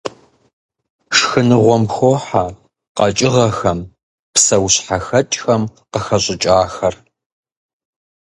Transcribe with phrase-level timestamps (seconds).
[1.17, 2.43] Шхыныгъуэм хохьэ
[2.97, 3.79] къэкӀыгъэхэм,
[4.33, 6.95] псэущхьэхэкӀхэм къыхэщӀыкӀахэр.